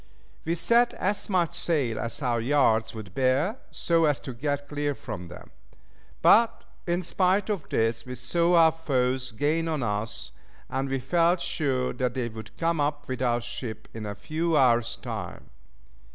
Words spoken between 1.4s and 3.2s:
sail as our yards would